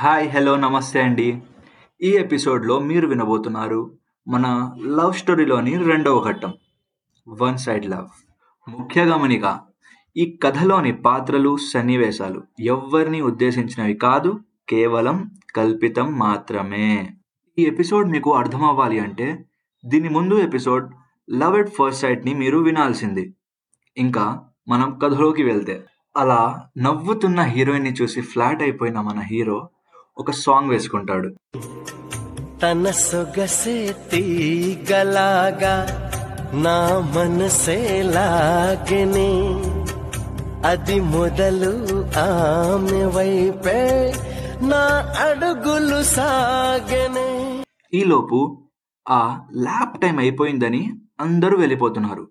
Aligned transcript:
Hi 0.00 0.30
hello 0.30 0.56
నమస్తే 0.56 1.02
అండి. 1.02 1.42
ఈ 2.02 2.10
ఎపిసోడ్లో 2.10 2.78
మీరు 2.80 3.06
వినబోతున్నారు 3.08 3.98
మన 4.28 4.72
లవ్ 4.86 5.14
స్టోరీలోని 5.14 5.78
రెండవ 5.84 6.24
ఘట్టం 6.24 6.52
వన్ 7.28 7.58
సైడ్ 7.58 7.86
లవ్. 7.86 8.08
ముఖ్య 8.68 9.04
గమనిక 9.04 9.60
ఈ 10.16 10.38
కథలోని 10.42 10.92
పాత్రలు 10.92 11.56
సన్నివేశాలు 11.56 12.42
ఎవ్వరిని 12.60 13.20
ఉద్దేశించినవి 13.20 13.94
కాదు 13.94 14.40
కేవలం 14.68 15.30
కల్పితం 15.56 16.12
మాత్రమే. 16.18 17.10
ఈ 17.58 17.62
ఎపిసోడ్ 17.62 18.10
మీకు 18.10 18.34
అర్థం 18.34 18.64
అవ్వాలి 18.64 18.98
అంటే 18.98 19.44
దీని 19.86 20.08
ముందు 20.08 20.34
ఎపిసోడ్ 20.34 20.92
లవ్ 21.30 21.58
ఎట్ 21.58 21.70
ఫస్ట్ 21.70 22.02
సైట్ని 22.02 22.34
మీరు 22.34 22.58
వినాల్సింది. 22.58 23.34
ఇంకా 23.96 24.44
మనం 24.68 24.98
కథలోకి 24.98 25.42
వెళ్తే 25.42 25.84
అలా 26.16 26.68
నవ్వుతున్న 26.78 27.40
హీరోయిన్ని 27.40 27.92
చూసి 27.92 28.20
ఫ్లాట్ 28.20 28.62
అయిపోయిన 28.62 29.00
మన 29.00 29.18
హీరో 29.18 29.70
ఒక 30.18 30.30
సాంగ్ 30.30 30.70
వేసుకుంటాడు. 30.70 31.28
తన 32.62 32.90
సొగసే 32.90 33.96
తీగలాగా 34.12 35.74
నా 36.54 36.98
మనసే 37.16 38.02
లాగెనే. 38.02 39.30
అది 40.68 41.00
మొదలు 41.00 42.04
ఆమె 42.18 43.04
వైపే 43.04 44.14
నా 44.62 44.82
అడుగులు 45.28 46.02
సాగెనే. 46.02 47.62
ఈలోపు 47.94 48.68
ఆ 49.08 49.40
ల్యాప్ 49.56 50.00
టైం 50.00 50.18
అయిపోయిందని 50.18 50.94
అందరూ 51.20 51.58
వెళ్ళిపోతున్నారు. 51.58 52.28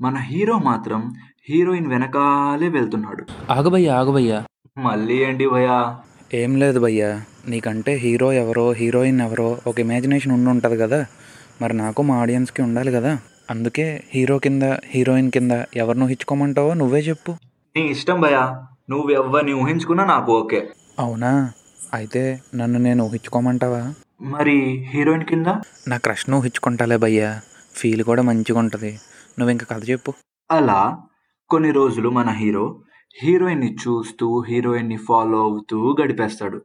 మన 0.00 0.16
హీరో 0.16 0.58
మాత్రం 0.58 1.14
హీరోయిన్ 1.48 1.86
వెనకాలే 1.86 2.68
వెళ్తున్నాడు. 2.68 3.52
ఆగబయ్యా 3.52 3.98
ఆగబయ్యా 3.98 4.44
మళ్ళీ 4.78 5.16
ఏంటి 5.24 5.48
భయా 5.48 5.98
ఏం 6.30 6.56
లేదు 6.56 6.78
భయ్యా. 6.80 7.10
నీకంటే 7.48 7.92
హీరో 7.96 8.32
ఎవరో 8.32 8.72
హీరోయిన్ 8.72 9.20
ఎవరో 9.20 9.58
ఒక 9.66 9.80
ఇమాజినేషన్ 9.80 10.32
ఉండి 10.32 10.50
ఉంటుంది 10.50 10.76
కదా. 10.76 11.06
మరి 11.62 11.72
నాకు 11.74 12.02
మా 12.02 12.20
ఆడియన్స్కి 12.20 12.62
ఉండాలి 12.62 12.92
కదా. 12.92 13.18
అందుకే 13.50 14.02
హీరో 14.10 14.38
కింద 14.38 14.62
హీరోయిన్ 14.84 15.30
కింద 15.30 15.52
ఎవరిని 15.76 16.04
ఊహించుకోమంటావో 16.04 16.74
నువ్వే 16.74 17.00
చెప్పు. 17.00 17.32
నీ 17.76 17.82
ఇష్టం 17.86 18.20
భయా 18.20 18.42
నువ్వు 18.90 19.10
ఎవరిని 19.10 19.52
ఊహించుకున్నా 19.52 20.04
నాకు 20.04 20.32
ఓకే. 20.32 20.60
అవునా? 20.98 21.52
అయితే 21.94 22.22
నన్ను 22.54 22.78
నేను 22.78 23.04
ఊహించుకోమంటావా? 23.04 23.82
మరి 24.20 24.56
హీరోయిన్ 24.92 25.24
కింద? 25.24 25.46
నా 25.88 25.96
క్రష్ను 25.96 26.38
ఊహించుకుంటాలే 26.38 26.96
భయ్యా. 26.96 27.30
ఫీల్ 27.74 28.02
కూడా 28.02 28.22
మంచిగా 28.22 28.58
ఉంటుంది 28.58 28.92
నువ్వు 29.38 29.50
ఇంకా 29.50 29.66
కథ 29.70 29.90
చెప్పు. 29.90 30.10
అలా 30.50 30.80
కొన్ని 31.50 31.70
రోజులు 31.70 32.08
మన 32.10 32.30
హీరో 32.30 32.64
హీరోయిన్ని 33.22 33.74
చూస్తూ 33.74 34.44
హీరోయిన్ని 34.48 34.96
ఫాలో 34.96 35.38
అవుతూ 35.38 35.96
గడిపేస్తాడు. 36.00 36.62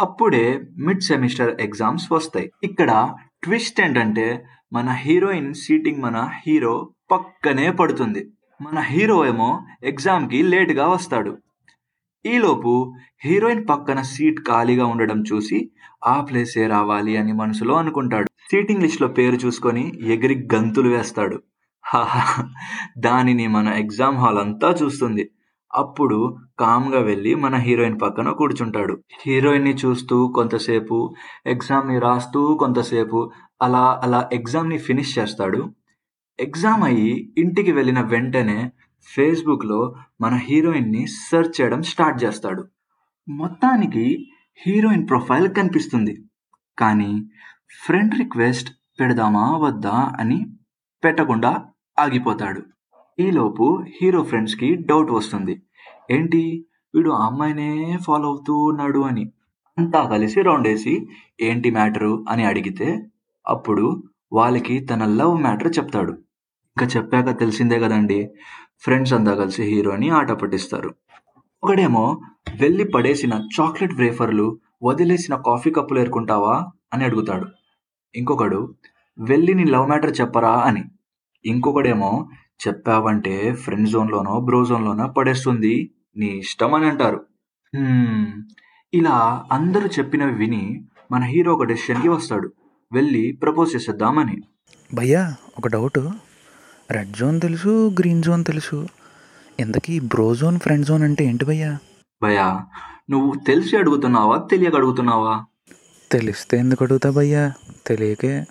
అప్పుడే 0.00 0.62
మిడ్ 0.78 1.00
సెమిస్టర్ 1.00 1.60
ఎగ్జామ్స్ 1.60 2.12
వస్తాయి. 2.12 2.52
ఇక్కడ 2.64 3.14
ట్విస్ట్ 3.42 3.80
ఏంటంటే 3.80 4.44
మన 4.72 4.88
హీరోయిన్ 4.90 5.54
సీటింగ్ 5.54 6.02
మన 6.02 6.28
హీరో 6.46 6.90
పక్కనే 7.10 7.70
పడుతుంది. 7.70 8.30
మన 8.62 8.78
హీరో 8.78 9.26
ఏమో 9.26 9.60
ఎగ్జామ్కి 9.82 10.42
లేట్గా 10.42 10.88
వస్తాడు. 10.88 11.38
ఈలోపు 12.26 12.94
హీరోయిన్ 13.24 13.68
పక్కన 13.68 14.00
సీట్ 14.02 14.40
ఖాళీగా 14.48 14.86
ఉండడం 14.86 15.22
చూసి 15.22 15.70
ఆ 16.06 16.20
ప్లేసే 16.20 16.66
రావాలి 16.66 17.16
అని 17.16 17.32
మనసులో 17.32 17.74
అనుకుంటాడు. 17.74 18.28
సీటింగ్ 18.50 18.82
లిస్ట్లో 18.82 19.08
పేరు 19.08 19.36
చూసుకొని 19.36 19.92
ఎగిరి 20.02 20.48
గంతులు 20.54 20.88
వేస్తాడు. 20.88 21.42
దానిని 22.98 23.46
మన 23.46 23.68
ఎగ్జామ్ 23.68 24.16
హాల్ 24.16 24.38
అంతా 24.38 24.76
చూస్తుంది. 24.82 25.30
అప్పుడు 25.74 26.36
కామ్గా 26.58 27.00
వెళ్ళి 27.00 27.34
మన 27.34 27.54
హీరోయిన్ 27.54 28.00
పక్కన 28.00 28.30
కూర్చుంటాడు. 28.30 29.02
హీరోయిన్ని 29.26 29.74
చూస్తూ 29.74 30.28
కొంతసేపు 30.28 31.14
ఎగ్జామ్ని 31.46 31.98
రాస్తూ 31.98 32.54
కొంతసేపు 32.54 33.30
అలా 33.62 34.00
అలా 34.04 34.28
ఎగ్జామ్ని 34.32 34.78
ఫినిష్ 34.78 35.18
చేస్తాడు. 35.18 35.74
ఎగ్జామ్ 36.40 36.84
అయ్యి 36.84 37.34
ఇంటికి 37.38 37.72
వెళ్ళిన 37.72 38.00
వెంటనే 38.00 38.72
ఫేస్బుక్లో 39.02 39.94
మన 40.20 40.34
హీరోయిన్ని 40.34 41.06
సెర్చ్ 41.06 41.60
చేయడం 41.60 41.82
స్టార్ట్ 41.82 42.24
చేస్తాడు. 42.24 42.64
మొత్తానికి 43.28 44.30
హీరోయిన్ 44.66 45.08
ప్రొఫైల్ 45.08 45.54
కనిపిస్తుంది. 45.54 46.24
కానీ 46.78 47.30
ఫ్రెండ్ 47.86 48.14
రిక్వెస్ట్ 48.14 48.70
పెడదామా 49.00 49.56
వద్దా 49.56 50.12
అని 50.20 50.46
పెట్టకుండా 51.04 51.64
ఆగిపోతాడు. 51.98 52.62
ఈలోపు 53.20 53.84
హీరో 54.02 54.24
ఫ్రెండ్స్కి 54.24 54.74
డౌట్ 54.74 55.10
వస్తుంది. 55.10 55.62
ఏంటి? 56.10 56.66
వీడు 56.94 57.10
ఆ 57.10 57.26
అమ్మాయినే 57.26 57.98
ఫాలో 58.06 58.28
అవుతూ 58.28 58.58
ఉన్నాడు 58.58 58.98
అని. 58.98 59.32
అంతా 59.78 60.08
కలిసి 60.08 60.42
రౌండ్ 60.42 60.68
వేసి 60.68 61.08
ఏంటి 61.40 61.70
మ్యాటరు? 61.70 62.24
అని 62.28 62.44
అడిగితే 62.44 63.06
అప్పుడు 63.46 64.02
వాళ్ళకి 64.32 64.80
తన 64.80 65.04
లవ్ 65.04 65.40
మ్యాటర్ 65.42 65.78
చెప్తాడు. 65.78 66.12
ఇంకా 66.76 66.86
చెప్పాక 66.86 67.40
తెలిసిందే 67.40 67.80
కదండి 67.80 68.30
ఫ్రెండ్స్ 68.80 69.14
అంతా 69.14 69.34
కలిసి 69.34 69.62
హీరోని 69.62 70.08
ఆట 70.08 70.32
పట్టిస్తారు. 70.32 70.94
ఒకడేమో 71.64 72.20
వెళ్ళి 72.60 72.84
పడేసిన 72.84 73.48
చాక్లెట్ 73.60 73.94
వేఫర్లు 73.94 74.58
వదిలేసిన 74.82 75.34
కాఫీ 75.34 75.70
కప్పులు 75.70 76.00
ఏరుకుంటావా? 76.00 76.66
అని 76.94 77.04
అడుగుతాడు. 77.04 77.46
ఇంకొకడు 78.14 78.74
వెళ్ళి 79.18 79.54
నీ 79.54 79.64
లవ్ 79.64 79.88
మ్యాటర్ 79.88 80.20
చెప్పరా? 80.20 80.52
అని. 80.52 80.84
ఇంకొకడేమో 81.46 82.28
చెప్పావంటే 82.66 83.54
ఫ్రెండ్ 83.54 83.88
జోన్లోనో 83.88 84.40
బ్రో 84.40 84.64
జోన్లోనో 84.64 85.08
పడేస్తుంది. 85.08 85.94
నీ 86.16 86.26
ఇష్టం 86.26 86.74
అని 86.74 86.88
అంటారు. 86.88 87.26
హ్మ్, 87.76 88.26
ఇలా 88.94 89.44
అందరూ 89.52 89.86
చెప్పినవి 89.86 90.34
విని 90.34 90.84
మన 91.12 91.22
హీరో 91.22 91.54
ఒక 91.54 91.64
డెసిషన్కి 91.64 92.08
వస్తాడు. 92.08 92.52
వెళ్ళి 92.92 93.38
ప్రపోజ్ 93.42 93.76
చేసేద్దామని. 93.76 94.42
భయ్యా 94.94 95.34
ఒక 95.58 95.68
డౌట్ 95.68 96.08
రెడ్ 96.90 97.12
జోన్ 97.12 97.40
తెలుసు 97.40 97.90
గ్రీన్ 97.98 98.22
జోన్ 98.22 98.44
తెలుసు. 98.44 98.88
ఇంతకీ 99.60 100.00
బ్రో 100.00 100.34
జోన్ 100.34 100.58
ఫ్రెండ్ 100.58 100.86
జోన్ 100.86 101.02
అంటే 101.02 101.24
ఏంటి 101.24 101.44
భయ్యా? 101.44 101.78
భయా 102.22 102.66
నువ్వు 103.10 103.34
తెలిసి 103.46 103.76
అడుగుతున్నావా 103.76 104.48
తెలియక 104.50 104.74
అడుగుతున్నావా? 104.74 105.44
తెలిస్తే 106.12 106.58
ఎందుకు 106.58 106.84
అడుగుతా 106.84 107.10
భయ్యా? 107.10 107.52
తెలియకే. 107.86 108.44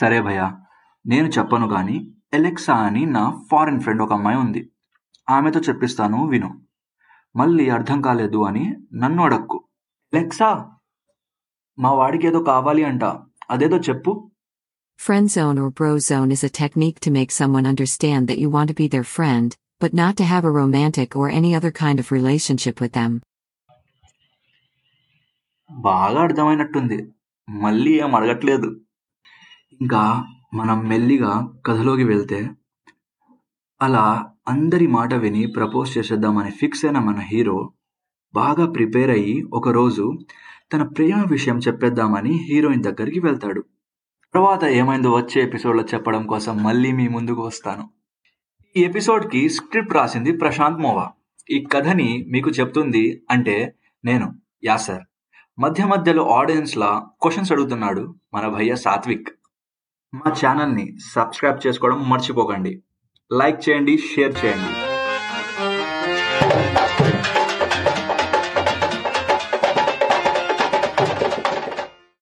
సరే 0.00 0.20
భయ్యా 0.20 0.56
నేను 1.06 1.28
చెప్పను 1.28 1.68
కానీ 1.68 2.12
ఎలెక్సా 2.34 2.74
అని 2.74 3.06
నా 3.06 3.46
ఫారెన్ 3.50 3.80
ఫ్రెండ్ 3.80 4.02
ఒక 4.02 4.12
అమ్మాయి 4.12 4.38
ఉంది. 4.38 4.70
ఆమెతో 5.28 5.60
చెప్పిస్తాను 5.60 6.26
విను. 6.26 6.50
మళ్ళీ 7.36 7.70
అర్థం 7.70 8.00
కాలేదు 8.00 8.38
అని 8.44 8.76
నన్ను 8.94 9.22
అడక్కు. 9.22 9.64
ఎలెక్సా! 10.12 10.68
మా 11.78 11.90
వాడికి 11.90 12.26
ఏదో 12.26 12.42
కావాలి 12.42 12.84
అంట. 12.84 13.04
అదేదో 13.50 13.76
చెప్పు. 13.76 14.30
Friend 15.00 15.30
zone 15.30 15.58
or 15.60 15.68
bro 15.68 15.98
zone 15.98 16.32
is 16.32 16.44
a 16.44 16.48
technique 16.48 17.00
to 17.00 17.10
make 17.10 17.32
someone 17.54 17.66
understand 17.66 18.28
that 18.30 18.38
you 18.38 18.48
want 18.48 18.72
be 18.72 18.88
their 18.88 19.04
friend 19.04 19.54
but 19.82 19.96
not 19.96 20.16
to 20.16 20.22
have 20.22 20.46
a 20.46 20.48
romantic 20.48 21.16
or 21.16 21.32
any 21.32 21.54
other 21.54 21.72
kind 21.72 22.00
of 22.00 22.12
relationship 22.12 22.82
with 22.82 22.92
them 22.92 23.20
బాగా 25.70 26.20
అర్థమైనట్టుంది. 26.20 26.98
మళ్ళీ 27.50 28.00
ఏం 28.00 28.14
అడగట్లేదు. 28.16 28.68
ఇంకా 29.80 30.02
మనం 30.54 30.88
మెల్లిగా 30.88 31.52
కథలోకి 31.66 32.04
వెళ్తే 32.04 32.50
అలా 33.82 34.32
అందరి 34.48 34.86
మాట 34.86 35.14
విని 35.14 35.46
ప్రపోజ్ 35.46 35.98
చేసేద్దామని 35.98 36.50
ఫిక్స్ 36.50 36.84
అయిన 36.84 36.98
మన 36.98 37.18
హీరో 37.18 37.72
బాగా 38.34 38.66
ప్రిపేర్ 38.66 39.10
అయ్యి 39.10 39.42
ఒకరోజు 39.42 40.18
తన 40.72 40.82
ప్రేమ 40.82 41.24
విషయం 41.28 41.58
చెప్పేద్దామని 41.58 42.32
హీరోయిన్ 42.48 42.82
దగ్గరికి 42.82 43.20
వెళ్తాడు. 43.20 43.64
తర్వాత 44.34 44.64
ఏమైందో 44.64 45.10
వచ్చే 45.10 45.42
ఎపిసోడ్లో 45.42 45.84
చెప్పడం 45.94 46.26
కోసం 46.26 46.62
మళ్ళీ 46.62 46.92
మీ 46.92 47.08
ముందుకు 47.08 47.42
వస్తాను. 47.42 47.90
ఈ 48.76 48.84
ఎపిసోడ్కి 48.84 49.48
స్క్రిప్ట్ 49.48 49.94
రాసింది 49.94 50.32
ప్రశాంత్ 50.36 50.78
మోవా. 50.78 51.10
ఈ 51.50 51.66
కథని 51.72 52.26
మీకు 52.28 52.50
చెప్తుంది 52.50 53.22
అంటే 53.30 53.74
నేను 54.04 54.34
యాసర్. 54.64 55.02
మధ్య 55.58 55.84
మధ్యలో 55.84 56.28
ఆడియన్స్లా 56.30 57.06
క్వశ్చన్స్ 57.22 57.52
అడుగుతున్నాడు 57.52 58.14
మన 58.34 58.48
భయ్య 58.48 58.76
సాత్విక్. 58.76 59.28
మా 60.18 60.30
ఛానల్ని 60.40 60.86
సబ్స్క్రైబ్ 61.14 61.62
చేసుకోవడం 61.66 62.00
మర్చిపోకండి. 62.10 62.72
లైక్ 63.30 63.68
చేయండి 63.68 63.94
షేర్ 64.08 64.34
చేయండి. 64.44 64.72